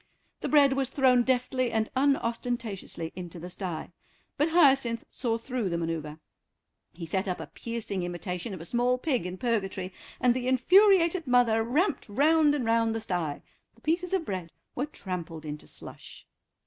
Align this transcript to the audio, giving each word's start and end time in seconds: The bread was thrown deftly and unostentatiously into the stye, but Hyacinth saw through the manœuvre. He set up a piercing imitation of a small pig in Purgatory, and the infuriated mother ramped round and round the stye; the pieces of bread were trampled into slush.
The 0.39 0.49
bread 0.49 0.73
was 0.73 0.89
thrown 0.89 1.21
deftly 1.21 1.71
and 1.71 1.91
unostentatiously 1.95 3.13
into 3.15 3.37
the 3.39 3.51
stye, 3.51 3.93
but 4.35 4.49
Hyacinth 4.49 5.03
saw 5.11 5.37
through 5.37 5.69
the 5.69 5.75
manœuvre. 5.77 6.19
He 6.91 7.05
set 7.05 7.27
up 7.27 7.39
a 7.39 7.45
piercing 7.45 8.01
imitation 8.01 8.51
of 8.55 8.61
a 8.61 8.65
small 8.65 8.97
pig 8.97 9.27
in 9.27 9.37
Purgatory, 9.37 9.93
and 10.19 10.33
the 10.33 10.47
infuriated 10.47 11.27
mother 11.27 11.61
ramped 11.63 12.09
round 12.09 12.55
and 12.55 12.65
round 12.65 12.95
the 12.95 13.01
stye; 13.01 13.43
the 13.75 13.81
pieces 13.81 14.11
of 14.11 14.25
bread 14.25 14.51
were 14.73 14.87
trampled 14.87 15.45
into 15.45 15.67
slush. 15.67 16.25